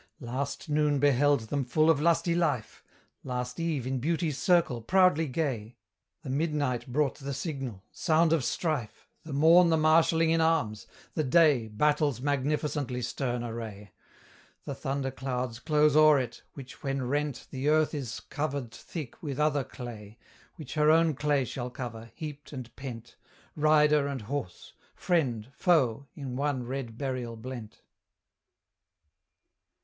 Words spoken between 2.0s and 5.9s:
lusty life, Last eve in Beauty's circle proudly gay,